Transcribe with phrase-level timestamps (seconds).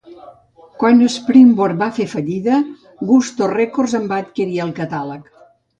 [0.83, 2.57] Quan Springboard va fer fallida,
[3.13, 5.35] Gusto Records en va adquirir el catàleg.